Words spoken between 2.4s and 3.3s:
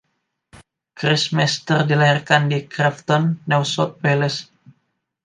di Grafton,